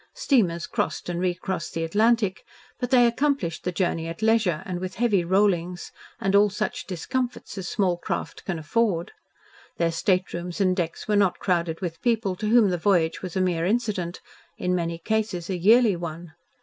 Steamers 0.15 0.65
crossed 0.65 1.09
and 1.09 1.19
recrossed 1.19 1.75
the 1.75 1.83
Atlantic, 1.83 2.43
but 2.79 2.89
they 2.89 3.05
accomplished 3.05 3.63
the 3.63 3.71
journey 3.71 4.07
at 4.07 4.23
leisure 4.23 4.63
and 4.65 4.79
with 4.79 4.95
heavy 4.95 5.23
rollings 5.23 5.91
and 6.19 6.35
all 6.35 6.49
such 6.49 6.87
discomforts 6.87 7.55
as 7.55 7.67
small 7.69 7.97
craft 7.97 8.43
can 8.43 8.57
afford. 8.57 9.11
Their 9.77 9.91
staterooms 9.91 10.59
and 10.59 10.75
decks 10.75 11.07
were 11.07 11.15
not 11.15 11.37
crowded 11.37 11.81
with 11.81 12.01
people 12.01 12.35
to 12.37 12.47
whom 12.47 12.71
the 12.71 12.79
voyage 12.79 13.21
was 13.21 13.35
a 13.35 13.41
mere 13.41 13.67
incident 13.67 14.21
in 14.57 14.73
many 14.73 14.97
cases 14.97 15.51
a 15.51 15.55
yearly 15.55 15.95
one. 15.95 16.33